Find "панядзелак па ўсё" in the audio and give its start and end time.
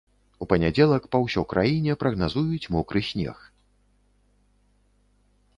0.53-1.43